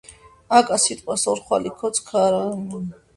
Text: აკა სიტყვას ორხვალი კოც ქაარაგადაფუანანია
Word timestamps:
აკა 0.59 0.77
სიტყვას 0.83 1.25
ორხვალი 1.33 1.73
კოც 1.83 1.99
ქაარაგადაფუანანია 2.09 2.99